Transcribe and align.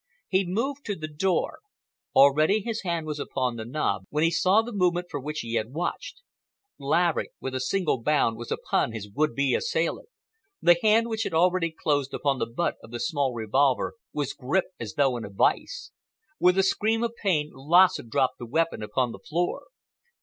He 0.29 0.47
moved 0.47 0.83
to 0.87 0.95
the 0.95 1.07
door. 1.07 1.59
Already 2.15 2.59
his 2.61 2.81
hand 2.81 3.05
was 3.05 3.19
upon 3.19 3.55
the 3.55 3.65
knob 3.65 4.05
when 4.09 4.23
he 4.23 4.31
saw 4.31 4.63
the 4.63 4.71
movement 4.73 5.09
for 5.11 5.19
which 5.19 5.41
he 5.41 5.53
had 5.53 5.73
watched. 5.75 6.23
Laverick, 6.79 7.33
with 7.39 7.53
a 7.53 7.59
single 7.59 8.01
bound, 8.01 8.35
was 8.35 8.51
upon 8.51 8.93
his 8.93 9.07
would 9.13 9.35
be 9.35 9.53
assailant. 9.53 10.09
The 10.59 10.79
hand 10.81 11.07
which 11.07 11.21
had 11.21 11.35
already 11.35 11.69
closed 11.69 12.15
upon 12.15 12.39
the 12.39 12.47
butt 12.47 12.77
of 12.83 12.89
the 12.89 12.99
small 12.99 13.31
revolver 13.35 13.93
was 14.11 14.33
gripped 14.33 14.73
as 14.79 14.95
though 14.95 15.17
in 15.17 15.23
a 15.23 15.29
vice. 15.29 15.91
With 16.39 16.57
a 16.57 16.63
scream 16.63 17.03
of 17.03 17.13
pain 17.21 17.51
Lassen 17.53 18.09
dropped 18.09 18.39
the 18.39 18.47
weapon 18.47 18.81
upon 18.81 19.11
the 19.11 19.19
floor. 19.19 19.65